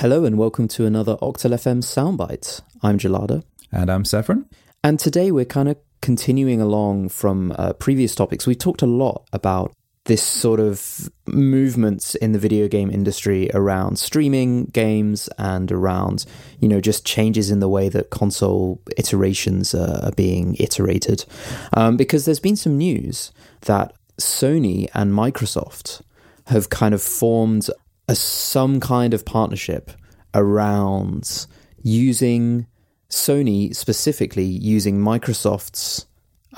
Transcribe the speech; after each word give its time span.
Hello 0.00 0.24
and 0.24 0.38
welcome 0.38 0.66
to 0.66 0.86
another 0.86 1.16
Octal 1.16 1.52
FM 1.52 1.82
Soundbite. 1.82 2.62
I'm 2.82 2.96
Gelada. 2.96 3.42
And 3.70 3.90
I'm 3.90 4.06
Saffron. 4.06 4.46
And 4.82 4.98
today 4.98 5.30
we're 5.30 5.44
kind 5.44 5.68
of 5.68 5.76
continuing 6.00 6.58
along 6.58 7.10
from 7.10 7.54
uh, 7.58 7.74
previous 7.74 8.14
topics. 8.14 8.46
We 8.46 8.54
talked 8.54 8.80
a 8.80 8.86
lot 8.86 9.28
about 9.34 9.74
this 10.06 10.22
sort 10.22 10.58
of 10.58 11.10
movements 11.26 12.14
in 12.14 12.32
the 12.32 12.38
video 12.38 12.66
game 12.66 12.90
industry 12.90 13.50
around 13.52 13.98
streaming 13.98 14.64
games 14.64 15.28
and 15.36 15.70
around, 15.70 16.24
you 16.60 16.68
know, 16.68 16.80
just 16.80 17.04
changes 17.04 17.50
in 17.50 17.60
the 17.60 17.68
way 17.68 17.90
that 17.90 18.08
console 18.08 18.80
iterations 18.96 19.74
uh, 19.74 20.00
are 20.04 20.12
being 20.12 20.56
iterated. 20.58 21.26
Um, 21.74 21.98
because 21.98 22.24
there's 22.24 22.40
been 22.40 22.56
some 22.56 22.78
news 22.78 23.32
that 23.66 23.92
Sony 24.18 24.88
and 24.94 25.12
Microsoft 25.12 26.00
have 26.46 26.70
kind 26.70 26.94
of 26.94 27.02
formed 27.02 27.68
a, 28.10 28.14
some 28.14 28.80
kind 28.80 29.14
of 29.14 29.24
partnership 29.24 29.90
around 30.34 31.46
using 31.82 32.66
Sony 33.08 33.74
specifically 33.74 34.44
using 34.44 34.98
Microsoft's 35.00 36.06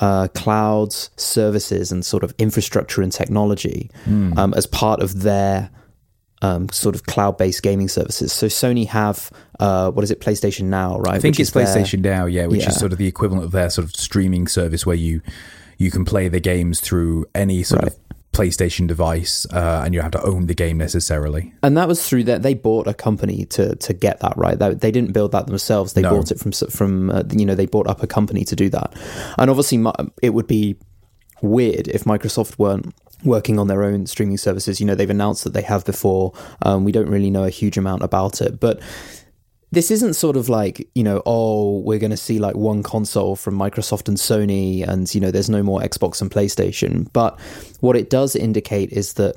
uh, 0.00 0.28
cloud 0.34 0.92
services 0.92 1.92
and 1.92 2.04
sort 2.04 2.24
of 2.24 2.34
infrastructure 2.38 3.02
and 3.02 3.12
technology 3.12 3.90
mm. 4.04 4.36
um, 4.38 4.54
as 4.54 4.66
part 4.66 5.02
of 5.02 5.22
their 5.22 5.70
um, 6.40 6.68
sort 6.70 6.94
of 6.94 7.04
cloud-based 7.04 7.62
gaming 7.62 7.88
services. 7.88 8.32
So 8.32 8.46
Sony 8.46 8.86
have 8.88 9.30
uh, 9.60 9.90
what 9.90 10.02
is 10.02 10.10
it, 10.10 10.20
PlayStation 10.20 10.64
Now, 10.64 10.98
right? 10.98 11.14
I 11.14 11.18
think 11.18 11.34
which 11.34 11.40
it's 11.40 11.50
PlayStation 11.50 12.02
their, 12.02 12.18
Now, 12.18 12.26
yeah, 12.26 12.46
which 12.46 12.62
yeah. 12.62 12.70
is 12.70 12.78
sort 12.78 12.92
of 12.92 12.98
the 12.98 13.06
equivalent 13.06 13.44
of 13.44 13.52
their 13.52 13.70
sort 13.70 13.84
of 13.84 13.94
streaming 13.94 14.48
service 14.48 14.84
where 14.84 14.96
you 14.96 15.22
you 15.78 15.90
can 15.90 16.04
play 16.04 16.28
the 16.28 16.40
games 16.40 16.80
through 16.80 17.26
any 17.34 17.62
sort 17.62 17.82
right. 17.82 17.92
of 17.92 18.01
PlayStation 18.32 18.86
device, 18.86 19.46
uh, 19.52 19.82
and 19.84 19.92
you 19.92 20.00
have 20.00 20.12
to 20.12 20.22
own 20.22 20.46
the 20.46 20.54
game 20.54 20.78
necessarily. 20.78 21.52
And 21.62 21.76
that 21.76 21.86
was 21.86 22.06
through 22.06 22.24
that 22.24 22.42
they 22.42 22.54
bought 22.54 22.86
a 22.86 22.94
company 22.94 23.44
to 23.46 23.76
to 23.76 23.92
get 23.92 24.20
that 24.20 24.36
right. 24.36 24.58
They 24.58 24.90
didn't 24.90 25.12
build 25.12 25.32
that 25.32 25.46
themselves. 25.46 25.92
They 25.92 26.02
no. 26.02 26.10
bought 26.10 26.30
it 26.30 26.40
from 26.40 26.52
from 26.52 27.10
uh, 27.10 27.24
you 27.30 27.44
know 27.44 27.54
they 27.54 27.66
bought 27.66 27.86
up 27.86 28.02
a 28.02 28.06
company 28.06 28.44
to 28.44 28.56
do 28.56 28.68
that. 28.70 28.94
And 29.38 29.50
obviously, 29.50 29.84
it 30.22 30.30
would 30.30 30.46
be 30.46 30.76
weird 31.42 31.88
if 31.88 32.04
Microsoft 32.04 32.58
weren't 32.58 32.94
working 33.24 33.58
on 33.58 33.68
their 33.68 33.84
own 33.84 34.06
streaming 34.06 34.38
services. 34.38 34.80
You 34.80 34.86
know, 34.86 34.94
they've 34.94 35.10
announced 35.10 35.44
that 35.44 35.52
they 35.52 35.62
have 35.62 35.84
before. 35.84 36.32
Um, 36.62 36.84
we 36.84 36.92
don't 36.92 37.08
really 37.08 37.30
know 37.30 37.44
a 37.44 37.50
huge 37.50 37.76
amount 37.76 38.02
about 38.02 38.40
it, 38.40 38.58
but 38.60 38.80
this 39.72 39.90
isn't 39.90 40.14
sort 40.14 40.36
of 40.36 40.48
like 40.48 40.88
you 40.94 41.02
know 41.02 41.22
oh 41.26 41.78
we're 41.80 41.98
going 41.98 42.10
to 42.10 42.16
see 42.16 42.38
like 42.38 42.54
one 42.54 42.82
console 42.82 43.34
from 43.34 43.58
microsoft 43.58 44.06
and 44.06 44.18
sony 44.18 44.86
and 44.86 45.12
you 45.14 45.20
know 45.20 45.30
there's 45.30 45.50
no 45.50 45.62
more 45.62 45.80
xbox 45.80 46.20
and 46.20 46.30
playstation. 46.30 47.10
But 47.12 47.40
what 47.80 47.96
it 47.96 48.08
does 48.08 48.36
indicate 48.36 48.92
is 48.92 49.14
that 49.14 49.36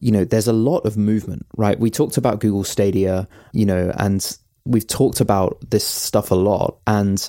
you 0.00 0.10
know 0.10 0.24
there's 0.24 0.48
a 0.48 0.52
lot 0.52 0.86
of 0.86 0.96
movement 0.96 1.44
right? 1.56 1.78
We 1.78 1.90
talked 1.90 2.16
about 2.16 2.40
google 2.40 2.64
stadia 2.64 3.28
you 3.52 3.66
know 3.66 3.92
and 3.98 4.38
we've 4.64 4.86
talked 4.86 5.20
about 5.20 5.58
this 5.68 5.86
stuff 5.86 6.30
a 6.30 6.34
lot 6.36 6.78
and 6.86 7.28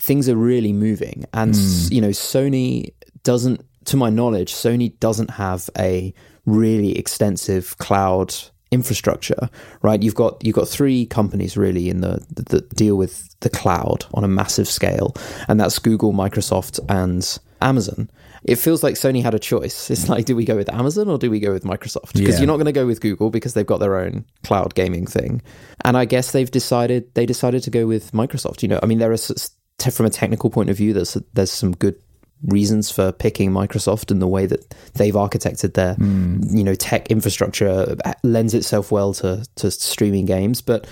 things 0.00 0.28
are 0.28 0.36
really 0.36 0.72
moving. 0.72 1.24
And 1.34 1.52
mm. 1.52 1.92
you 1.92 2.00
know 2.00 2.10
sony 2.10 2.94
doesn't 3.24 3.62
to 3.86 3.96
my 3.96 4.10
knowledge 4.10 4.52
sony 4.52 4.98
doesn't 5.00 5.30
have 5.30 5.68
a 5.76 6.14
really 6.44 6.96
extensive 6.96 7.76
cloud 7.78 8.32
infrastructure, 8.76 9.48
right? 9.82 10.02
You've 10.02 10.14
got 10.14 10.32
you've 10.44 10.54
got 10.60 10.68
three 10.68 11.06
companies 11.06 11.56
really 11.56 11.88
in 11.88 12.02
the 12.02 12.14
that 12.50 12.68
deal 12.76 12.96
with 12.96 13.14
the 13.40 13.50
cloud 13.50 14.04
on 14.14 14.22
a 14.22 14.28
massive 14.28 14.68
scale, 14.68 15.14
and 15.48 15.58
that's 15.58 15.78
Google, 15.78 16.12
Microsoft, 16.12 16.78
and 16.88 17.22
Amazon. 17.60 18.10
It 18.44 18.56
feels 18.56 18.82
like 18.84 18.94
Sony 18.94 19.22
had 19.22 19.34
a 19.34 19.40
choice. 19.40 19.90
It's 19.90 20.08
like, 20.08 20.24
do 20.24 20.36
we 20.36 20.44
go 20.44 20.54
with 20.54 20.72
Amazon 20.72 21.08
or 21.08 21.18
do 21.18 21.30
we 21.30 21.40
go 21.40 21.52
with 21.52 21.64
Microsoft? 21.64 22.12
Because 22.12 22.34
yeah. 22.34 22.40
you're 22.40 22.46
not 22.46 22.58
going 22.58 22.72
to 22.74 22.80
go 22.80 22.86
with 22.86 23.00
Google 23.00 23.30
because 23.30 23.54
they've 23.54 23.66
got 23.66 23.80
their 23.80 23.96
own 23.98 24.24
cloud 24.44 24.74
gaming 24.74 25.06
thing, 25.06 25.42
and 25.84 25.96
I 25.96 26.04
guess 26.04 26.32
they've 26.32 26.50
decided 26.50 27.12
they 27.14 27.26
decided 27.26 27.62
to 27.64 27.70
go 27.70 27.86
with 27.86 28.12
Microsoft. 28.12 28.62
You 28.62 28.68
know, 28.68 28.80
I 28.82 28.86
mean, 28.86 28.98
there 28.98 29.12
is 29.12 29.50
from 29.90 30.06
a 30.06 30.10
technical 30.10 30.50
point 30.50 30.70
of 30.70 30.76
view, 30.76 30.92
there's 30.92 31.16
there's 31.34 31.52
some 31.52 31.72
good 31.72 31.96
reasons 32.44 32.90
for 32.90 33.12
picking 33.12 33.50
Microsoft 33.50 34.10
and 34.10 34.20
the 34.20 34.28
way 34.28 34.46
that 34.46 34.74
they've 34.94 35.14
architected 35.14 35.74
their 35.74 35.94
mm. 35.94 36.56
you 36.56 36.62
know 36.62 36.74
tech 36.74 37.10
infrastructure 37.10 37.96
lends 38.22 38.54
itself 38.54 38.92
well 38.92 39.14
to 39.14 39.44
to 39.56 39.70
streaming 39.70 40.26
games 40.26 40.60
but 40.60 40.86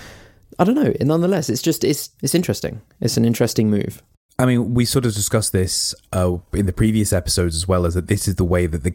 I 0.57 0.63
don't 0.63 0.75
know 0.75 0.93
nonetheless 1.01 1.49
it's 1.49 1.61
just 1.61 1.83
it's 1.83 2.09
it's 2.21 2.35
interesting 2.35 2.81
it's 2.99 3.17
an 3.17 3.25
interesting 3.25 3.69
move 3.69 4.01
I 4.37 4.45
mean, 4.45 4.73
we 4.73 4.83
sort 4.83 5.05
of 5.05 5.13
discussed 5.13 5.53
this 5.53 5.95
uh, 6.11 6.37
in 6.51 6.65
the 6.65 6.73
previous 6.73 7.13
episodes 7.13 7.55
as 7.55 7.67
well 7.67 7.85
as 7.85 7.93
that 7.93 8.07
this 8.07 8.27
is 8.27 8.35
the 8.35 8.43
way 8.43 8.67
that 8.67 8.83
the 8.83 8.93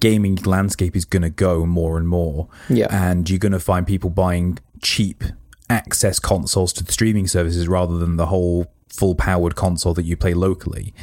gaming 0.00 0.36
landscape 0.36 0.96
is 0.96 1.04
going 1.04 1.22
to 1.22 1.30
go 1.30 1.66
more 1.66 1.98
and 1.98 2.08
more. 2.08 2.48
Yeah. 2.70 2.86
And 2.90 3.28
you're 3.28 3.38
going 3.38 3.52
to 3.52 3.60
find 3.60 3.86
people 3.86 4.08
buying 4.08 4.58
cheap 4.80 5.24
access 5.68 6.18
consoles 6.18 6.72
to 6.72 6.84
the 6.84 6.92
streaming 6.92 7.26
services 7.26 7.68
rather 7.68 7.98
than 7.98 8.16
the 8.16 8.26
whole 8.26 8.72
full 8.90 9.14
powered 9.14 9.54
console 9.54 9.94
that 9.94 10.04
you 10.04 10.16
play 10.16 10.34
locally. 10.34 10.94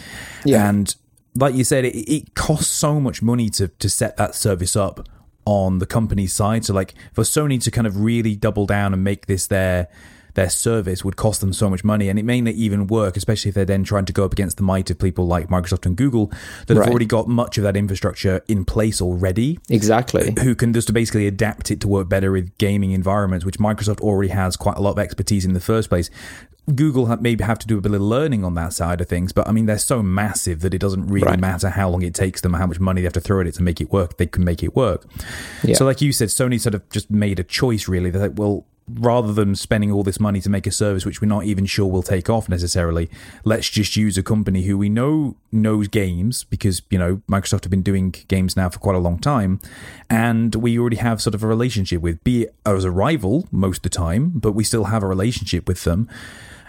Yeah. 0.43 0.69
And 0.69 0.95
like 1.35 1.55
you 1.55 1.63
said, 1.63 1.85
it, 1.85 1.95
it 1.95 2.35
costs 2.35 2.71
so 2.71 2.99
much 2.99 3.21
money 3.21 3.49
to, 3.51 3.67
to 3.67 3.89
set 3.89 4.17
that 4.17 4.35
service 4.35 4.75
up 4.75 5.07
on 5.45 5.79
the 5.79 5.85
company's 5.85 6.33
side. 6.33 6.65
So, 6.65 6.73
like, 6.73 6.95
for 7.13 7.23
Sony 7.23 7.61
to 7.63 7.71
kind 7.71 7.85
of 7.85 7.99
really 7.99 8.35
double 8.35 8.65
down 8.65 8.93
and 8.93 9.03
make 9.03 9.27
this 9.27 9.47
their 9.47 9.87
their 10.35 10.49
service 10.49 11.03
would 11.03 11.15
cost 11.15 11.41
them 11.41 11.51
so 11.51 11.69
much 11.69 11.83
money, 11.83 12.07
and 12.07 12.19
it 12.19 12.23
may 12.23 12.39
not 12.41 12.53
even 12.53 12.87
work, 12.87 13.17
especially 13.17 13.49
if 13.49 13.55
they're 13.55 13.65
then 13.65 13.83
trying 13.83 14.05
to 14.05 14.13
go 14.13 14.23
up 14.23 14.33
against 14.33 14.57
the 14.57 14.63
might 14.63 14.89
of 14.89 14.99
people 14.99 15.25
like 15.25 15.47
Microsoft 15.47 15.85
and 15.85 15.97
Google 15.97 16.31
that 16.67 16.75
right. 16.75 16.85
have 16.85 16.89
already 16.89 17.05
got 17.05 17.27
much 17.27 17.57
of 17.57 17.63
that 17.63 17.75
infrastructure 17.75 18.41
in 18.47 18.63
place 18.65 19.01
already. 19.01 19.59
Exactly. 19.69 20.33
Who 20.41 20.55
can 20.55 20.73
just 20.73 20.93
basically 20.93 21.27
adapt 21.27 21.71
it 21.71 21.81
to 21.81 21.87
work 21.87 22.07
better 22.07 22.31
with 22.31 22.57
gaming 22.57 22.91
environments, 22.91 23.45
which 23.45 23.57
Microsoft 23.57 24.01
already 24.01 24.29
has 24.29 24.55
quite 24.55 24.77
a 24.77 24.81
lot 24.81 24.91
of 24.91 24.99
expertise 24.99 25.45
in 25.45 25.53
the 25.53 25.59
first 25.59 25.89
place. 25.89 26.09
Google 26.73 27.05
maybe 27.17 27.43
have 27.43 27.59
to 27.59 27.67
do 27.67 27.77
a 27.77 27.81
bit 27.81 27.93
of 27.93 28.01
learning 28.01 28.43
on 28.43 28.55
that 28.55 28.73
side 28.73 28.99
of 28.99 29.07
things, 29.07 29.31
but 29.31 29.47
I 29.47 29.51
mean, 29.51 29.67
they're 29.67 29.77
so 29.77 30.01
massive 30.01 30.61
that 30.61 30.73
it 30.73 30.79
doesn't 30.79 31.07
really 31.07 31.27
right. 31.27 31.39
matter 31.39 31.69
how 31.69 31.89
long 31.89 32.01
it 32.01 32.15
takes 32.15 32.41
them, 32.41 32.55
or 32.55 32.57
how 32.57 32.65
much 32.65 32.79
money 32.79 33.01
they 33.01 33.05
have 33.05 33.13
to 33.13 33.21
throw 33.21 33.41
at 33.41 33.47
it 33.47 33.53
to 33.55 33.63
make 33.63 33.79
it 33.79 33.91
work. 33.91 34.17
They 34.17 34.25
can 34.25 34.43
make 34.43 34.63
it 34.63 34.75
work. 34.75 35.05
Yeah. 35.63 35.75
So, 35.75 35.85
like 35.85 36.01
you 36.01 36.11
said, 36.11 36.29
Sony 36.29 36.59
sort 36.59 36.73
of 36.73 36.89
just 36.89 37.11
made 37.11 37.39
a 37.39 37.43
choice. 37.43 37.87
Really, 37.87 38.09
they're 38.09 38.29
like, 38.29 38.39
well, 38.39 38.65
rather 38.87 39.33
than 39.33 39.55
spending 39.55 39.91
all 39.91 40.03
this 40.03 40.19
money 40.19 40.39
to 40.39 40.49
make 40.49 40.67
a 40.67 40.71
service 40.71 41.05
which 41.05 41.19
we're 41.19 41.27
not 41.27 41.43
even 41.45 41.65
sure 41.65 41.87
will 41.87 42.03
take 42.03 42.29
off 42.29 42.47
necessarily, 42.47 43.09
let's 43.43 43.69
just 43.69 43.95
use 43.95 44.17
a 44.17 44.23
company 44.23 44.63
who 44.63 44.77
we 44.77 44.89
know 44.89 45.35
knows 45.51 45.87
games 45.87 46.43
because, 46.43 46.81
you 46.89 46.99
know, 46.99 47.21
Microsoft 47.29 47.63
have 47.63 47.71
been 47.71 47.81
doing 47.81 48.11
games 48.27 48.55
now 48.55 48.69
for 48.69 48.79
quite 48.79 48.95
a 48.95 48.99
long 48.99 49.17
time. 49.17 49.59
And 50.09 50.53
we 50.55 50.77
already 50.77 50.97
have 50.97 51.21
sort 51.21 51.33
of 51.33 51.43
a 51.43 51.47
relationship 51.47 52.01
with, 52.01 52.23
be 52.23 52.43
it 52.43 52.55
as 52.65 52.83
a 52.83 52.91
rival 52.91 53.47
most 53.51 53.77
of 53.77 53.83
the 53.83 53.89
time, 53.89 54.31
but 54.35 54.51
we 54.51 54.63
still 54.63 54.85
have 54.85 55.01
a 55.01 55.07
relationship 55.07 55.67
with 55.67 55.83
them. 55.83 56.07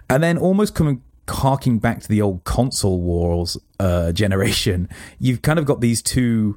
And 0.09 0.23
then 0.23 0.39
almost 0.39 0.75
coming 0.75 1.03
harking 1.29 1.79
back 1.79 2.01
to 2.01 2.09
the 2.09 2.23
old 2.23 2.45
console 2.45 3.01
wars 3.01 3.59
uh, 3.81 4.13
generation, 4.23 4.89
you've 5.19 5.43
kind 5.43 5.59
of 5.59 5.65
got 5.65 5.81
these 5.81 6.01
two 6.01 6.57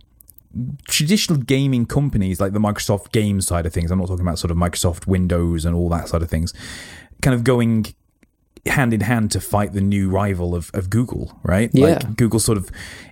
traditional 0.87 1.39
gaming 1.39 1.85
companies 1.85 2.39
like 2.39 2.53
the 2.53 2.59
Microsoft 2.59 3.11
game 3.11 3.41
side 3.41 3.65
of 3.65 3.73
things. 3.73 3.91
I'm 3.91 3.99
not 3.99 4.07
talking 4.07 4.25
about 4.25 4.39
sort 4.39 4.51
of 4.51 4.57
Microsoft 4.57 5.07
Windows 5.07 5.65
and 5.65 5.75
all 5.75 5.89
that 5.89 6.09
side 6.09 6.21
of 6.21 6.29
things, 6.29 6.53
kind 7.21 7.35
of 7.35 7.43
going 7.43 7.93
hand 8.65 8.93
in 8.93 9.01
hand 9.01 9.31
to 9.31 9.39
fight 9.39 9.73
the 9.73 9.81
new 9.81 10.09
rival 10.09 10.55
of, 10.55 10.71
of 10.73 10.89
Google, 10.89 11.39
right? 11.43 11.69
Yeah. 11.73 11.87
Like 11.87 12.17
Google 12.17 12.39
sort 12.39 12.57
of 12.57 12.69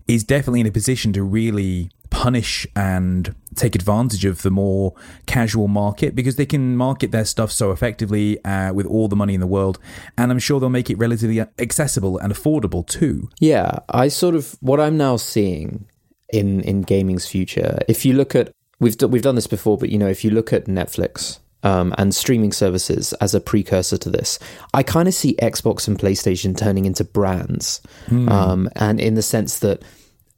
is 0.07 0.23
definitely 0.23 0.61
in 0.61 0.67
a 0.67 0.71
position 0.71 1.13
to 1.13 1.23
really 1.23 1.89
punish 2.09 2.65
and 2.75 3.35
take 3.55 3.75
advantage 3.75 4.23
of 4.25 4.41
the 4.41 4.51
more 4.51 4.93
casual 5.25 5.67
market 5.67 6.15
because 6.15 6.37
they 6.37 6.45
can 6.45 6.75
market 6.77 7.11
their 7.11 7.25
stuff 7.25 7.51
so 7.51 7.71
effectively 7.71 8.43
uh, 8.45 8.71
with 8.73 8.85
all 8.85 9.07
the 9.07 9.15
money 9.15 9.33
in 9.33 9.41
the 9.41 9.47
world 9.47 9.77
and 10.17 10.31
i'm 10.31 10.39
sure 10.39 10.59
they'll 10.59 10.69
make 10.69 10.89
it 10.89 10.97
relatively 10.97 11.41
accessible 11.59 12.17
and 12.17 12.31
affordable 12.33 12.87
too 12.87 13.29
yeah 13.39 13.79
i 13.89 14.07
sort 14.07 14.35
of 14.35 14.55
what 14.61 14.79
i'm 14.79 14.95
now 14.95 15.17
seeing 15.17 15.85
in 16.29 16.61
in 16.61 16.81
gaming's 16.81 17.27
future 17.27 17.79
if 17.87 18.05
you 18.05 18.13
look 18.13 18.35
at 18.35 18.51
we've 18.79 18.95
we've 19.03 19.21
done 19.21 19.35
this 19.35 19.47
before 19.47 19.77
but 19.77 19.89
you 19.89 19.97
know 19.97 20.07
if 20.07 20.23
you 20.23 20.29
look 20.29 20.51
at 20.51 20.65
netflix 20.65 21.39
um, 21.63 21.93
and 21.97 22.13
streaming 22.13 22.51
services 22.51 23.13
as 23.13 23.33
a 23.33 23.41
precursor 23.41 23.97
to 23.97 24.11
this. 24.11 24.37
I 24.75 24.83
kind 24.83 25.07
of 25.07 25.15
see 25.15 25.35
Xbox 25.41 25.87
and 25.87 25.97
PlayStation 25.97 26.55
turning 26.55 26.85
into 26.85 27.03
brands, 27.03 27.81
mm. 28.05 28.29
um, 28.29 28.69
and 28.75 29.01
in 29.01 29.15
the 29.15 29.23
sense 29.23 29.57
that 29.59 29.81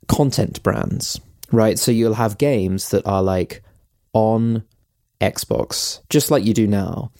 content 0.07 0.63
brands 0.63 1.19
right? 1.51 1.79
So 1.79 1.91
you'll 1.91 2.13
have 2.13 2.37
games 2.37 2.89
that 2.89 3.05
are 3.05 3.23
like 3.23 3.63
on 4.13 4.63
Xbox, 5.21 6.01
just 6.09 6.31
like 6.31 6.43
you 6.43 6.53
do 6.53 6.67
now, 6.67 7.11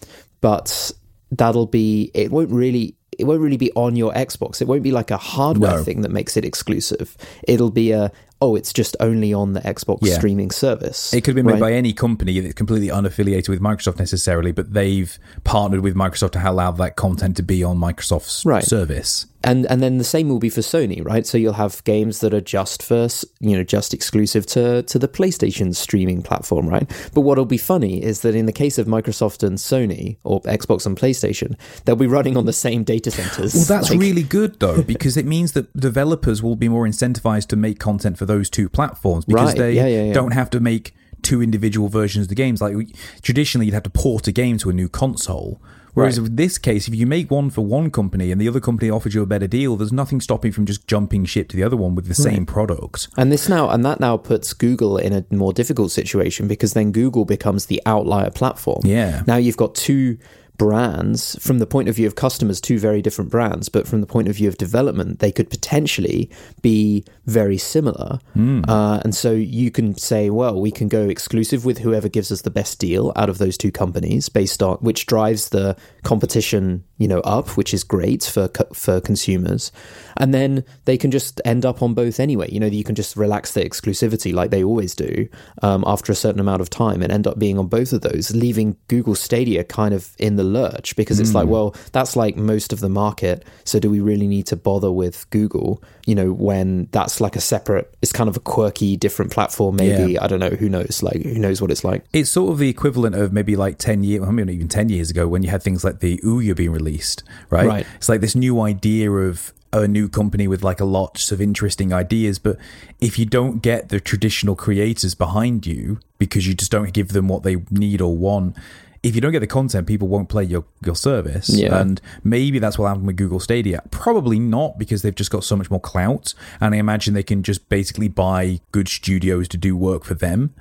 but 0.41 0.91
that'll 1.31 1.67
be, 1.67 2.11
it 2.13 2.31
won't 2.31 2.51
really. 2.51 2.95
It 3.17 3.25
won't 3.25 3.41
really 3.41 3.57
be 3.57 3.69
on 3.73 3.97
your 3.97 4.13
Xbox. 4.13 4.61
It 4.61 4.67
won't 4.69 4.83
be 4.83 4.93
like 4.93 5.11
a 5.11 5.17
hardware 5.17 5.79
no. 5.79 5.83
thing 5.83 6.03
that 6.03 6.11
makes 6.11 6.37
it 6.37 6.45
exclusive. 6.45 7.17
It'll 7.45 7.69
be 7.69 7.91
a 7.91 8.13
oh, 8.41 8.55
it's 8.55 8.71
just 8.71 8.95
only 8.99 9.33
on 9.33 9.53
the 9.53 9.61
Xbox 9.61 9.99
yeah. 10.01 10.15
streaming 10.15 10.51
service. 10.51 11.13
It 11.13 11.21
could 11.21 11.35
have 11.35 11.45
been 11.45 11.53
made 11.53 11.59
by 11.59 11.73
any 11.73 11.93
company 11.93 12.39
that's 12.39 12.53
completely 12.53 12.87
unaffiliated 12.87 13.49
with 13.49 13.61
Microsoft 13.61 13.99
necessarily, 13.99 14.51
but 14.51 14.73
they've 14.73 15.17
partnered 15.43 15.81
with 15.81 15.95
Microsoft 15.95 16.31
to 16.31 16.49
allow 16.49 16.71
that 16.71 16.95
content 16.95 17.37
to 17.37 17.43
be 17.43 17.63
on 17.63 17.77
Microsoft's 17.77 18.45
right. 18.45 18.63
service 18.63 19.25
and 19.43 19.65
and 19.67 19.81
then 19.81 19.97
the 19.97 20.03
same 20.03 20.29
will 20.29 20.39
be 20.39 20.49
for 20.49 20.61
Sony, 20.61 21.03
right? 21.03 21.25
So 21.25 21.37
you'll 21.37 21.53
have 21.53 21.83
games 21.83 22.19
that 22.19 22.33
are 22.33 22.41
just 22.41 22.83
for 22.83 23.07
you 23.39 23.55
know 23.55 23.63
just 23.63 23.93
exclusive 23.93 24.45
to 24.47 24.83
to 24.83 24.99
the 24.99 25.07
PlayStation 25.07 25.73
streaming 25.73 26.21
platform, 26.21 26.67
right? 26.67 26.89
But 27.13 27.21
what'll 27.21 27.45
be 27.45 27.57
funny 27.57 28.03
is 28.03 28.21
that 28.21 28.35
in 28.35 28.45
the 28.45 28.51
case 28.51 28.77
of 28.77 28.87
Microsoft 28.87 29.43
and 29.43 29.57
Sony 29.57 30.17
or 30.23 30.41
Xbox 30.41 30.85
and 30.85 30.97
PlayStation, 30.97 31.57
they'll 31.85 31.95
be 31.95 32.07
running 32.07 32.35
on 32.35 32.45
the 32.45 32.53
same 32.53 32.83
data 32.83 33.11
centers. 33.11 33.53
Well, 33.53 33.65
that's 33.65 33.91
like... 33.91 33.99
really 33.99 34.23
good 34.23 34.59
though 34.59 34.81
because 34.93 35.15
it 35.15 35.25
means 35.25 35.53
that 35.53 35.75
developers 35.75 36.43
will 36.43 36.57
be 36.57 36.67
more 36.67 36.85
incentivized 36.85 37.47
to 37.47 37.55
make 37.55 37.79
content 37.79 38.17
for 38.17 38.25
those 38.29 38.49
two 38.49 38.69
platforms 38.69 39.25
because 39.25 39.49
right. 39.49 39.57
they 39.57 39.73
yeah, 39.73 39.87
yeah, 39.87 40.03
yeah. 40.05 40.13
don't 40.13 40.31
have 40.31 40.49
to 40.51 40.61
make 40.61 40.95
two 41.21 41.41
individual 41.41 41.89
versions 41.89 42.23
of 42.25 42.29
the 42.29 42.35
games. 42.35 42.61
Like 42.61 42.75
traditionally, 43.21 43.65
you'd 43.65 43.73
have 43.73 43.83
to 43.83 43.89
port 43.89 44.27
a 44.27 44.31
game 44.31 44.57
to 44.59 44.69
a 44.69 44.73
new 44.73 44.87
console. 44.87 45.61
Whereas 45.93 46.19
right. 46.19 46.29
in 46.29 46.35
this 46.35 46.57
case, 46.57 46.87
if 46.87 46.95
you 46.95 47.05
make 47.05 47.31
one 47.31 47.49
for 47.49 47.65
one 47.65 47.91
company 47.91 48.31
and 48.31 48.39
the 48.39 48.47
other 48.47 48.59
company 48.59 48.89
offers 48.89 49.13
you 49.13 49.21
a 49.21 49.25
better 49.25 49.47
deal, 49.47 49.75
there's 49.75 49.91
nothing 49.91 50.21
stopping 50.21 50.51
from 50.51 50.65
just 50.65 50.87
jumping 50.87 51.25
ship 51.25 51.49
to 51.49 51.57
the 51.57 51.63
other 51.63 51.75
one 51.75 51.95
with 51.95 52.05
the 52.05 52.23
right. 52.23 52.33
same 52.33 52.45
product. 52.45 53.09
And 53.17 53.31
this 53.31 53.49
now 53.49 53.69
and 53.69 53.83
that 53.85 53.99
now 53.99 54.15
puts 54.15 54.53
Google 54.53 54.97
in 54.97 55.13
a 55.13 55.25
more 55.33 55.51
difficult 55.51 55.91
situation 55.91 56.47
because 56.47 56.73
then 56.73 56.91
Google 56.91 57.25
becomes 57.25 57.65
the 57.65 57.81
outlier 57.85 58.29
platform. 58.29 58.81
Yeah. 58.85 59.23
Now 59.27 59.37
you've 59.37 59.57
got 59.57 59.75
two 59.75 60.17
brands 60.59 61.41
from 61.43 61.57
the 61.57 61.65
point 61.65 61.87
of 61.89 61.95
view 61.95 62.05
of 62.05 62.15
customers 62.15 62.59
two 62.59 62.77
very 62.77 63.01
different 63.01 63.31
brands 63.31 63.69
but 63.69 63.87
from 63.87 64.01
the 64.01 64.05
point 64.05 64.27
of 64.27 64.35
view 64.35 64.49
of 64.49 64.57
development 64.57 65.19
they 65.19 65.31
could 65.31 65.49
potentially 65.49 66.29
be 66.61 67.01
very 67.29 67.57
similar 67.57 68.19
mm. 68.35 68.67
uh, 68.67 68.99
and 69.03 69.15
so 69.15 69.31
you 69.31 69.69
can 69.71 69.95
say 69.97 70.29
well 70.29 70.59
we 70.59 70.71
can 70.71 70.87
go 70.87 71.07
exclusive 71.07 71.65
with 71.65 71.79
whoever 71.79 72.09
gives 72.09 72.31
us 72.31 72.41
the 72.41 72.49
best 72.49 72.79
deal 72.79 73.11
out 73.15 73.29
of 73.29 73.37
those 73.37 73.57
two 73.57 73.71
companies 73.71 74.29
based 74.29 74.63
on 74.63 74.77
which 74.77 75.05
drives 75.05 75.49
the 75.49 75.75
competition 76.03 76.83
you 76.97 77.07
know 77.07 77.19
up 77.21 77.55
which 77.57 77.73
is 77.73 77.83
great 77.83 78.23
for 78.23 78.49
for 78.73 78.99
consumers 78.99 79.71
and 80.17 80.33
then 80.33 80.63
they 80.85 80.97
can 80.97 81.11
just 81.11 81.39
end 81.45 81.65
up 81.65 81.81
on 81.81 81.93
both 81.93 82.19
anyway 82.19 82.49
you 82.51 82.59
know 82.59 82.67
you 82.67 82.83
can 82.83 82.95
just 82.95 83.15
relax 83.15 83.53
the 83.53 83.61
exclusivity 83.61 84.33
like 84.33 84.49
they 84.49 84.63
always 84.63 84.95
do 84.95 85.27
um, 85.61 85.83
after 85.85 86.11
a 86.11 86.15
certain 86.15 86.39
amount 86.39 86.61
of 86.61 86.69
time 86.69 87.01
and 87.01 87.11
end 87.11 87.27
up 87.27 87.37
being 87.37 87.57
on 87.57 87.67
both 87.67 87.93
of 87.93 88.01
those 88.01 88.35
leaving 88.35 88.75
Google 88.87 89.15
Stadia 89.15 89.63
kind 89.63 89.93
of 89.93 90.15
in 90.17 90.35
the 90.35 90.43
lurch 90.43 90.95
because 90.95 91.19
it's 91.19 91.31
mm. 91.31 91.35
like, 91.35 91.45
hmm. 91.45 91.51
well, 91.51 91.75
that's 91.91 92.15
like 92.15 92.35
most 92.35 92.73
of 92.73 92.79
the 92.79 92.89
market. 92.89 93.45
So 93.65 93.79
do 93.79 93.89
we 93.89 93.99
really 93.99 94.27
need 94.27 94.47
to 94.47 94.55
bother 94.55 94.91
with 94.91 95.29
Google? 95.29 95.83
You 96.05 96.15
know, 96.15 96.31
when 96.31 96.87
that's 96.91 97.18
like 97.21 97.35
a 97.35 97.41
separate, 97.41 97.93
it's 98.01 98.11
kind 98.11 98.29
of 98.29 98.37
a 98.37 98.39
quirky, 98.39 98.97
different 98.97 99.31
platform. 99.31 99.75
Maybe 99.75 100.13
yeah. 100.13 100.23
I 100.23 100.27
don't 100.27 100.39
know. 100.39 100.49
Who 100.49 100.69
knows? 100.69 101.01
Like, 101.03 101.21
who 101.23 101.39
knows 101.39 101.61
what 101.61 101.71
it's 101.71 101.83
like? 101.83 102.05
It's 102.13 102.29
sort 102.29 102.51
of 102.51 102.57
the 102.57 102.69
equivalent 102.69 103.15
of 103.15 103.33
maybe 103.33 103.55
like 103.55 103.77
ten 103.77 104.03
years, 104.03 104.23
I 104.23 104.31
mean, 104.31 104.49
even 104.49 104.67
ten 104.67 104.89
years 104.89 105.09
ago 105.09 105.27
when 105.27 105.43
you 105.43 105.49
had 105.49 105.63
things 105.63 105.83
like 105.83 105.99
the 105.99 106.17
Ouya 106.19 106.55
being 106.55 106.71
released, 106.71 107.23
right? 107.49 107.67
Right. 107.67 107.85
It's 107.95 108.09
like 108.09 108.21
this 108.21 108.35
new 108.35 108.61
idea 108.61 109.11
of 109.11 109.53
a 109.71 109.87
new 109.87 110.09
company 110.09 110.47
with 110.47 110.63
like 110.63 110.79
a 110.79 110.85
lots 110.85 111.31
of 111.31 111.39
interesting 111.39 111.93
ideas 111.93 112.39
but 112.39 112.57
if 112.99 113.19
you 113.19 113.25
don't 113.25 113.61
get 113.61 113.89
the 113.89 113.99
traditional 113.99 114.55
creators 114.55 115.13
behind 115.13 115.67
you 115.67 115.99
because 116.17 116.47
you 116.47 116.55
just 116.55 116.71
don't 116.71 116.91
give 116.91 117.09
them 117.09 117.27
what 117.27 117.43
they 117.43 117.57
need 117.69 118.01
or 118.01 118.15
want 118.15 118.55
if 119.01 119.15
you 119.15 119.21
don't 119.21 119.31
get 119.31 119.39
the 119.39 119.47
content, 119.47 119.87
people 119.87 120.07
won't 120.07 120.29
play 120.29 120.43
your, 120.43 120.65
your 120.83 120.95
service. 120.95 121.49
Yeah. 121.49 121.79
And 121.79 122.01
maybe 122.23 122.59
that's 122.59 122.77
what 122.77 122.87
happened 122.87 123.07
with 123.07 123.15
Google 123.15 123.39
Stadia. 123.39 123.81
Probably 123.91 124.39
not 124.39 124.77
because 124.77 125.01
they've 125.01 125.15
just 125.15 125.31
got 125.31 125.43
so 125.43 125.55
much 125.55 125.71
more 125.71 125.79
clout. 125.79 126.33
And 126.59 126.75
I 126.75 126.77
imagine 126.77 127.13
they 127.13 127.23
can 127.23 127.43
just 127.43 127.69
basically 127.69 128.07
buy 128.07 128.59
good 128.71 128.87
studios 128.87 129.47
to 129.49 129.57
do 129.57 129.77
work 129.77 130.03
for 130.03 130.15
them. 130.15 130.53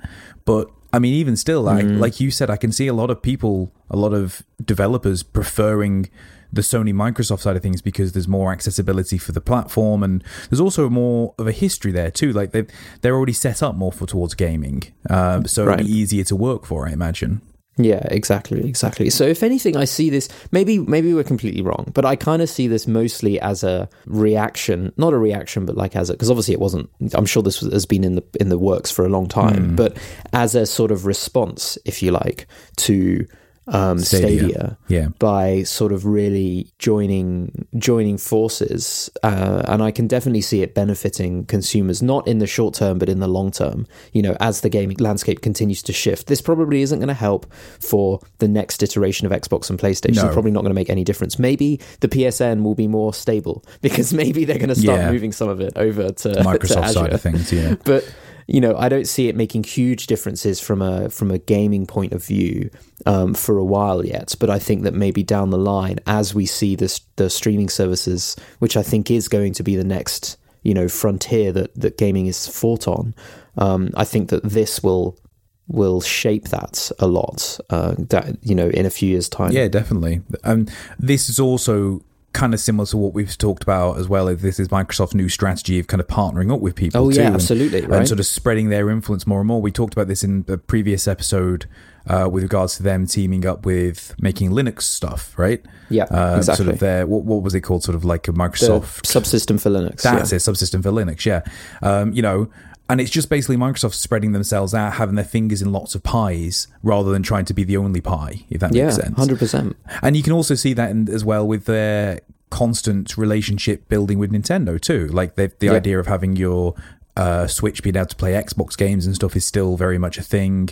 But 0.45 0.69
I 0.91 0.99
mean, 0.99 1.13
even 1.13 1.35
still, 1.35 1.61
like, 1.61 1.85
mm. 1.85 1.99
like 1.99 2.19
you 2.19 2.31
said, 2.31 2.49
I 2.49 2.57
can 2.57 2.71
see 2.71 2.87
a 2.87 2.93
lot 2.93 3.09
of 3.09 3.21
people, 3.21 3.71
a 3.89 3.97
lot 3.97 4.13
of 4.13 4.41
developers 4.63 5.21
preferring 5.21 6.09
the 6.51 6.61
Sony 6.61 6.93
Microsoft 6.93 7.41
side 7.41 7.55
of 7.55 7.61
things 7.61 7.81
because 7.81 8.13
there's 8.13 8.27
more 8.27 8.51
accessibility 8.51 9.17
for 9.17 9.33
the 9.33 9.41
platform 9.41 10.01
and 10.01 10.23
there's 10.49 10.59
also 10.59 10.89
more 10.89 11.35
of 11.37 11.47
a 11.47 11.51
history 11.51 11.91
there 11.91 12.09
too. 12.09 12.33
Like 12.33 12.51
they 12.51 12.65
they're 13.01 13.15
already 13.15 13.33
set 13.33 13.61
up 13.61 13.75
more 13.75 13.91
for 13.91 14.07
towards 14.07 14.33
gaming, 14.33 14.83
um, 15.09 15.45
so 15.45 15.65
right. 15.65 15.79
it'll 15.79 15.87
be 15.87 15.93
easier 15.93 16.23
to 16.23 16.35
work 16.35 16.65
for, 16.65 16.87
I 16.87 16.91
imagine. 16.91 17.41
Yeah, 17.81 18.05
exactly, 18.11 18.67
exactly. 18.67 19.09
So 19.09 19.23
if 19.23 19.41
anything, 19.41 19.77
I 19.77 19.85
see 19.85 20.09
this 20.09 20.27
maybe 20.51 20.79
maybe 20.79 21.13
we're 21.13 21.23
completely 21.23 21.61
wrong, 21.61 21.91
but 21.93 22.03
I 22.03 22.17
kind 22.17 22.41
of 22.41 22.49
see 22.49 22.67
this 22.67 22.87
mostly 22.87 23.39
as 23.39 23.63
a 23.63 23.87
reaction, 24.05 24.91
not 24.97 25.13
a 25.13 25.17
reaction, 25.17 25.65
but 25.65 25.77
like 25.77 25.95
as 25.95 26.09
a 26.09 26.13
because 26.13 26.29
obviously 26.29 26.53
it 26.53 26.59
wasn't. 26.59 26.89
I'm 27.13 27.25
sure 27.25 27.41
this 27.41 27.61
was, 27.61 27.71
has 27.71 27.85
been 27.85 28.03
in 28.03 28.15
the 28.15 28.23
in 28.37 28.49
the 28.49 28.59
works 28.59 28.91
for 28.91 29.05
a 29.05 29.09
long 29.09 29.29
time, 29.29 29.71
mm. 29.71 29.75
but 29.77 29.97
as 30.33 30.55
a 30.55 30.65
sort 30.65 30.91
of 30.91 31.05
response, 31.05 31.77
if 31.85 32.03
you 32.03 32.11
like, 32.11 32.47
to 32.77 33.25
um, 33.73 33.99
Stadia, 33.99 34.39
Stadia 34.39 34.77
yeah. 34.87 35.07
by 35.19 35.63
sort 35.63 35.91
of 35.91 36.05
really 36.05 36.67
joining 36.79 37.67
joining 37.77 38.17
forces, 38.17 39.09
uh, 39.23 39.63
and 39.67 39.81
I 39.83 39.91
can 39.91 40.07
definitely 40.07 40.41
see 40.41 40.61
it 40.61 40.73
benefiting 40.73 41.45
consumers, 41.45 42.01
not 42.01 42.27
in 42.27 42.39
the 42.39 42.47
short 42.47 42.73
term, 42.73 42.99
but 42.99 43.09
in 43.09 43.19
the 43.19 43.27
long 43.27 43.51
term. 43.51 43.87
You 44.13 44.21
know, 44.21 44.35
as 44.39 44.61
the 44.61 44.69
gaming 44.69 44.97
landscape 44.97 45.41
continues 45.41 45.81
to 45.83 45.93
shift, 45.93 46.27
this 46.27 46.41
probably 46.41 46.81
isn't 46.81 46.99
going 46.99 47.07
to 47.07 47.13
help 47.13 47.51
for 47.79 48.19
the 48.39 48.47
next 48.47 48.81
iteration 48.83 49.25
of 49.25 49.31
Xbox 49.31 49.69
and 49.69 49.79
PlayStation. 49.79 50.15
No. 50.15 50.25
It's 50.25 50.33
probably 50.33 50.51
not 50.51 50.61
going 50.61 50.71
to 50.71 50.75
make 50.75 50.89
any 50.89 51.03
difference. 51.03 51.39
Maybe 51.39 51.79
the 51.99 52.07
PSN 52.07 52.63
will 52.63 52.75
be 52.75 52.87
more 52.87 53.13
stable 53.13 53.63
because 53.81 54.13
maybe 54.13 54.45
they're 54.45 54.57
going 54.57 54.69
to 54.69 54.75
start 54.75 54.99
yeah. 54.99 55.11
moving 55.11 55.31
some 55.31 55.49
of 55.49 55.61
it 55.61 55.73
over 55.75 56.11
to 56.11 56.29
Microsoft 56.29 56.87
to 56.87 56.93
side 56.93 57.13
of 57.13 57.21
things. 57.21 57.51
Yeah, 57.51 57.75
but 57.83 58.03
you 58.49 58.59
know, 58.59 58.75
I 58.75 58.89
don't 58.89 59.07
see 59.07 59.27
it 59.27 59.35
making 59.35 59.63
huge 59.63 60.07
differences 60.07 60.59
from 60.59 60.81
a 60.81 61.09
from 61.09 61.29
a 61.29 61.37
gaming 61.37 61.85
point 61.85 62.13
of 62.13 62.25
view 62.25 62.71
um, 63.05 63.35
for 63.35 63.57
a 63.57 63.63
while 63.63 64.03
yet. 64.03 64.33
But 64.39 64.49
I 64.49 64.57
think 64.57 64.83
that 64.83 64.95
maybe 64.95 65.21
down 65.21 65.51
the 65.51 65.57
line, 65.57 65.99
as 66.07 66.33
we 66.33 66.47
see 66.47 66.75
this 66.75 67.01
the 67.17 67.29
streaming 67.29 67.69
services, 67.69 68.35
which 68.57 68.75
I 68.75 68.81
think 68.81 69.11
is 69.11 69.27
going 69.27 69.53
to 69.53 69.63
be 69.63 69.75
the 69.75 69.83
next 69.83 70.37
you 70.63 70.73
know 70.73 70.87
frontier 70.87 71.51
that 71.51 71.75
that 71.75 71.97
gaming 71.99 72.25
is 72.25 72.47
fought 72.47 72.87
on, 72.87 73.13
um, 73.57 73.91
I 73.95 74.03
think 74.03 74.29
that 74.29 74.43
this 74.43 74.81
will 74.81 75.19
will 75.67 76.01
shape 76.01 76.47
that 76.47 76.91
a 76.97 77.05
lot. 77.05 77.59
Uh, 77.69 77.93
that 77.97 78.35
you 78.43 78.55
know, 78.55 78.69
in 78.69 78.87
a 78.87 78.89
few 78.89 79.09
years' 79.09 79.29
time. 79.29 79.51
Yeah, 79.51 79.67
definitely. 79.67 80.21
Um, 80.43 80.65
this 80.97 81.29
is 81.29 81.39
also 81.39 82.01
kind 82.33 82.53
of 82.53 82.59
similar 82.59 82.85
to 82.85 82.97
what 82.97 83.13
we've 83.13 83.37
talked 83.37 83.63
about 83.63 83.97
as 83.97 84.07
well. 84.07 84.25
This 84.35 84.59
is 84.59 84.67
Microsoft's 84.67 85.15
new 85.15 85.29
strategy 85.29 85.79
of 85.79 85.87
kind 85.87 85.99
of 85.99 86.07
partnering 86.07 86.53
up 86.53 86.61
with 86.61 86.75
people. 86.75 87.01
Oh 87.01 87.09
yeah, 87.09 87.27
and, 87.27 87.35
absolutely, 87.35 87.81
right? 87.81 87.99
and 87.99 88.07
sort 88.07 88.19
of 88.19 88.25
spreading 88.25 88.69
their 88.69 88.89
influence 88.89 89.25
more 89.25 89.39
and 89.39 89.47
more. 89.47 89.61
We 89.61 89.71
talked 89.71 89.93
about 89.93 90.07
this 90.07 90.23
in 90.23 90.43
the 90.43 90.57
previous 90.57 91.07
episode 91.07 91.67
uh, 92.07 92.29
with 92.31 92.43
regards 92.43 92.77
to 92.77 92.83
them 92.83 93.07
teaming 93.07 93.45
up 93.45 93.65
with 93.65 94.15
making 94.19 94.51
Linux 94.51 94.83
stuff, 94.83 95.37
right? 95.37 95.63
Yeah, 95.89 96.03
uh, 96.05 96.37
exactly. 96.37 96.65
Sort 96.65 96.73
of 96.75 96.79
their 96.79 97.07
what, 97.07 97.23
what, 97.23 97.43
was 97.43 97.55
it 97.55 97.61
called? 97.61 97.83
Sort 97.83 97.95
of 97.95 98.05
like 98.05 98.27
a 98.27 98.31
Microsoft 98.31 99.07
the 99.07 99.19
subsystem 99.19 99.59
for 99.59 99.69
Linux. 99.69 100.01
That's 100.01 100.31
yeah. 100.31 100.37
it, 100.37 100.39
subsystem 100.39 100.83
for 100.83 100.91
Linux. 100.91 101.25
Yeah, 101.25 101.41
um, 101.81 102.13
you 102.13 102.21
know, 102.21 102.49
and 102.89 102.99
it's 102.99 103.11
just 103.11 103.29
basically 103.29 103.55
Microsoft 103.55 103.93
spreading 103.93 104.31
themselves 104.31 104.73
out, 104.73 104.93
having 104.93 105.15
their 105.15 105.23
fingers 105.23 105.61
in 105.61 105.71
lots 105.71 105.93
of 105.95 106.03
pies, 106.03 106.67
rather 106.81 107.11
than 107.11 107.21
trying 107.21 107.45
to 107.45 107.53
be 107.53 107.63
the 107.63 107.77
only 107.77 108.01
pie. 108.01 108.45
If 108.49 108.59
that 108.61 108.73
yeah, 108.73 108.85
makes 108.85 108.95
sense, 108.95 109.15
hundred 109.17 109.39
percent. 109.39 109.77
And 110.01 110.17
you 110.17 110.23
can 110.23 110.33
also 110.33 110.55
see 110.55 110.73
that 110.73 110.89
in, 110.89 111.07
as 111.09 111.23
well 111.23 111.47
with 111.47 111.65
their 111.65 112.19
constant 112.49 113.15
relationship 113.15 113.87
building 113.89 114.17
with 114.17 114.31
Nintendo 114.31 114.81
too. 114.81 115.07
Like 115.07 115.35
the 115.35 115.51
the 115.59 115.69
idea 115.69 115.99
of 115.99 116.07
having 116.07 116.35
your 116.35 116.73
uh, 117.15 117.47
Switch 117.47 117.83
being 117.83 117.95
able 117.95 118.07
to 118.07 118.15
play 118.15 118.31
Xbox 118.31 118.77
games 118.77 119.05
and 119.05 119.13
stuff 119.15 119.35
is 119.35 119.45
still 119.45 119.77
very 119.77 119.97
much 119.97 120.17
a 120.17 120.23
thing 120.23 120.69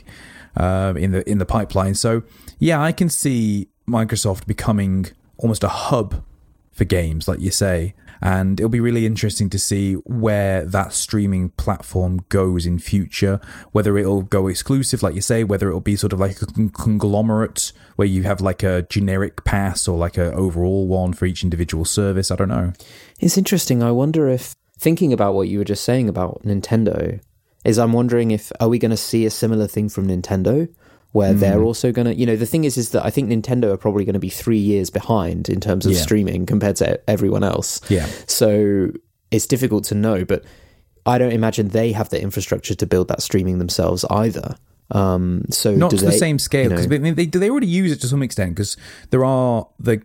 uh, 0.55 0.93
in 0.97 1.11
the 1.11 1.29
in 1.29 1.37
the 1.37 1.45
pipeline. 1.45 1.93
So 1.93 2.23
yeah, 2.57 2.81
I 2.81 2.91
can 2.91 3.09
see 3.09 3.69
Microsoft 3.87 4.47
becoming 4.47 5.07
almost 5.37 5.63
a 5.63 5.69
hub 5.69 6.23
for 6.71 6.85
games, 6.85 7.27
like 7.27 7.39
you 7.39 7.51
say, 7.51 7.93
and 8.21 8.59
it'll 8.59 8.69
be 8.69 8.79
really 8.79 9.05
interesting 9.05 9.49
to 9.49 9.59
see 9.59 9.93
where 9.93 10.65
that 10.65 10.93
streaming 10.93 11.49
platform 11.51 12.21
goes 12.29 12.65
in 12.65 12.79
future 12.79 13.39
whether 13.71 13.97
it'll 13.97 14.23
go 14.23 14.47
exclusive 14.47 15.03
like 15.03 15.15
you 15.15 15.21
say 15.21 15.43
whether 15.43 15.67
it'll 15.67 15.79
be 15.79 15.95
sort 15.95 16.13
of 16.13 16.19
like 16.19 16.41
a 16.41 16.45
conglomerate 16.69 17.71
where 17.95 18.07
you 18.07 18.23
have 18.23 18.41
like 18.41 18.63
a 18.63 18.83
generic 18.83 19.43
pass 19.43 19.87
or 19.87 19.97
like 19.97 20.17
a 20.17 20.31
overall 20.33 20.87
one 20.87 21.13
for 21.13 21.25
each 21.25 21.43
individual 21.43 21.83
service. 21.83 22.31
I 22.31 22.35
don't 22.35 22.49
know. 22.49 22.73
It's 23.19 23.37
interesting. 23.37 23.83
I 23.83 23.91
wonder 23.91 24.29
if 24.29 24.55
thinking 24.77 25.11
about 25.11 25.33
what 25.33 25.47
you 25.47 25.57
were 25.57 25.63
just 25.63 25.83
saying 25.83 26.07
about 26.07 26.39
nintendo 26.43 27.19
is 27.65 27.79
i'm 27.79 27.93
wondering 27.93 28.29
if 28.29 28.51
are 28.59 28.69
we 28.69 28.77
going 28.77 28.91
to 28.91 28.97
see 28.97 29.25
a 29.25 29.29
similar 29.29 29.65
thing 29.65 29.89
from 29.89 30.07
nintendo 30.07 30.69
where 31.11 31.33
mm. 31.33 31.39
they're 31.39 31.61
also 31.61 31.91
going 31.91 32.05
to, 32.05 32.13
you 32.13 32.25
know, 32.25 32.35
the 32.35 32.45
thing 32.45 32.63
is, 32.63 32.77
is 32.77 32.91
that 32.91 33.05
I 33.05 33.09
think 33.09 33.29
Nintendo 33.29 33.71
are 33.71 33.77
probably 33.77 34.05
going 34.05 34.13
to 34.13 34.19
be 34.19 34.29
three 34.29 34.57
years 34.57 34.89
behind 34.89 35.49
in 35.49 35.59
terms 35.59 35.85
of 35.85 35.93
yeah. 35.93 36.01
streaming 36.01 36.45
compared 36.45 36.75
to 36.77 36.99
everyone 37.09 37.43
else. 37.43 37.81
Yeah. 37.89 38.07
So 38.27 38.91
it's 39.31 39.47
difficult 39.47 39.83
to 39.85 39.95
know, 39.95 40.25
but 40.25 40.43
I 41.05 41.17
don't 41.17 41.31
imagine 41.31 41.69
they 41.69 41.91
have 41.93 42.09
the 42.09 42.21
infrastructure 42.21 42.75
to 42.75 42.85
build 42.85 43.07
that 43.07 43.21
streaming 43.21 43.59
themselves 43.59 44.05
either. 44.09 44.57
Um, 44.91 45.43
so 45.49 45.75
not 45.75 45.91
to 45.91 45.97
they, 45.97 46.07
the 46.07 46.11
same 46.13 46.39
scale 46.39 46.69
because 46.69 46.85
you 46.85 46.99
know, 46.99 47.11
they, 47.13 47.25
they, 47.25 47.39
they 47.39 47.49
already 47.49 47.67
use 47.67 47.91
it 47.91 47.99
to 48.01 48.07
some 48.07 48.23
extent 48.23 48.55
because 48.55 48.77
there 49.09 49.25
are 49.25 49.67
the 49.79 50.01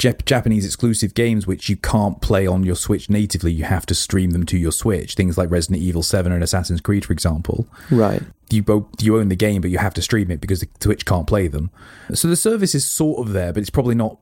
Japanese 0.00 0.64
exclusive 0.64 1.14
games 1.14 1.46
which 1.46 1.68
you 1.68 1.76
can't 1.76 2.20
play 2.20 2.46
on 2.46 2.64
your 2.64 2.74
Switch 2.74 3.10
natively. 3.10 3.52
You 3.52 3.64
have 3.64 3.86
to 3.86 3.94
stream 3.94 4.30
them 4.30 4.46
to 4.46 4.56
your 4.56 4.72
Switch. 4.72 5.14
Things 5.14 5.36
like 5.36 5.50
Resident 5.50 5.82
Evil 5.82 6.02
Seven 6.02 6.32
and 6.32 6.42
Assassin's 6.42 6.80
Creed, 6.80 7.04
for 7.04 7.12
example. 7.12 7.66
Right. 7.90 8.22
You 8.50 8.62
both 8.62 8.86
you 9.00 9.18
own 9.18 9.28
the 9.28 9.36
game, 9.36 9.60
but 9.60 9.70
you 9.70 9.78
have 9.78 9.94
to 9.94 10.02
stream 10.02 10.30
it 10.30 10.40
because 10.40 10.60
the 10.60 10.68
Switch 10.80 11.04
can't 11.04 11.26
play 11.26 11.46
them. 11.46 11.70
So 12.14 12.28
the 12.28 12.36
service 12.36 12.74
is 12.74 12.86
sort 12.86 13.26
of 13.26 13.32
there, 13.32 13.52
but 13.52 13.60
it's 13.60 13.70
probably 13.70 13.94
not 13.94 14.18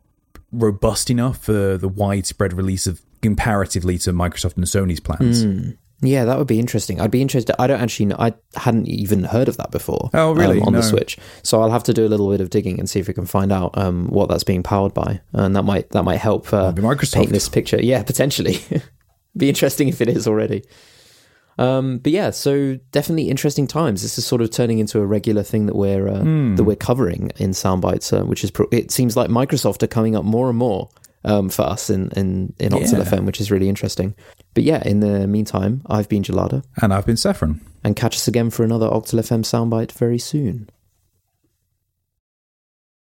robust 0.52 1.10
enough 1.10 1.38
for 1.44 1.76
the 1.76 1.88
widespread 1.88 2.52
release 2.52 2.86
of 2.86 3.00
comparatively 3.22 3.98
to 3.98 4.12
Microsoft 4.12 4.56
and 4.56 4.64
Sony's 4.66 5.00
plans. 5.00 5.44
Mm. 5.44 5.76
Yeah, 6.00 6.24
that 6.26 6.38
would 6.38 6.46
be 6.46 6.60
interesting. 6.60 7.00
I'd 7.00 7.10
be 7.10 7.20
interested. 7.20 7.56
I 7.60 7.66
don't 7.66 7.80
actually 7.80 8.06
know. 8.06 8.16
I 8.18 8.34
hadn't 8.54 8.86
even 8.86 9.24
heard 9.24 9.48
of 9.48 9.56
that 9.56 9.72
before. 9.72 10.10
Oh, 10.14 10.30
really? 10.32 10.58
Um, 10.60 10.68
on 10.68 10.72
No. 10.74 10.78
the 10.80 10.84
Switch. 10.86 11.18
So 11.42 11.60
I'll 11.60 11.72
have 11.72 11.82
to 11.84 11.92
do 11.92 12.06
a 12.06 12.08
little 12.08 12.30
bit 12.30 12.40
of 12.40 12.50
digging 12.50 12.78
and 12.78 12.88
see 12.88 13.00
if 13.00 13.08
we 13.08 13.14
can 13.14 13.26
find 13.26 13.50
out 13.50 13.76
um, 13.76 14.06
what 14.06 14.28
that's 14.28 14.44
being 14.44 14.62
powered 14.62 14.94
by, 14.94 15.20
and 15.32 15.56
that 15.56 15.64
might 15.64 15.90
that 15.90 16.04
might 16.04 16.18
help 16.20 16.52
uh, 16.52 16.72
Microsoft. 16.72 17.14
paint 17.14 17.30
this 17.32 17.48
picture. 17.48 17.82
Yeah, 17.82 18.02
potentially. 18.12 18.60
be 19.36 19.48
interesting 19.48 19.88
if 19.88 20.00
it 20.00 20.08
is 20.08 20.28
already. 20.28 20.62
Um, 21.58 21.98
but 21.98 22.12
yeah, 22.12 22.30
so 22.30 22.78
definitely 22.92 23.28
interesting 23.28 23.66
times. 23.66 24.02
This 24.02 24.16
is 24.16 24.24
sort 24.24 24.40
of 24.42 24.50
turning 24.50 24.78
into 24.78 25.00
a 25.00 25.06
regular 25.06 25.42
thing 25.42 25.66
that 25.66 25.74
we're 25.74 26.06
uh, 26.08 26.20
Hmm. 26.20 26.54
that 26.54 26.62
we're 26.62 26.76
covering 26.76 27.32
in 27.38 27.50
Soundbites, 27.50 28.16
uh, 28.16 28.24
which 28.24 28.44
is 28.44 28.52
pro- 28.52 28.68
it 28.70 28.92
seems 28.92 29.16
like 29.16 29.28
Microsoft 29.28 29.82
are 29.82 29.88
coming 29.88 30.14
up 30.14 30.24
more 30.24 30.48
and 30.48 30.56
more 30.58 30.88
um, 31.24 31.48
for 31.48 31.62
us 31.62 31.90
in 31.90 32.10
in 32.16 32.52
in 32.58 32.70
Octal 32.72 32.98
Yeah. 32.98 33.04
FM, 33.10 33.24
which 33.26 33.40
is 33.40 33.50
really 33.50 33.68
interesting. 33.68 34.14
But 34.54 34.64
yeah, 34.64 34.82
in 34.86 35.00
the 35.00 35.26
meantime, 35.26 35.82
I've 35.86 36.08
been 36.08 36.22
Gelada, 36.22 36.62
And 36.82 36.92
I've 36.92 37.06
been 37.06 37.16
Saffron. 37.16 37.60
and 37.84 37.94
catch 37.96 38.16
us 38.16 38.28
again 38.28 38.50
for 38.50 38.64
another 38.64 38.88
Octal 38.88 39.18
FM 39.20 39.42
soundbite 39.42 39.92
very 39.92 40.18
soon. 40.18 40.68